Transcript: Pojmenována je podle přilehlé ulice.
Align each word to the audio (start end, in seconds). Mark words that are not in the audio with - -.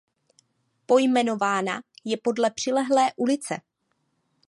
Pojmenována 0.85 1.81
je 2.05 2.17
podle 2.17 2.51
přilehlé 2.51 3.11
ulice. 3.17 3.59